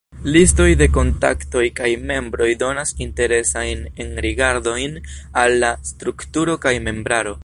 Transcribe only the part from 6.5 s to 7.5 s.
kaj membraro.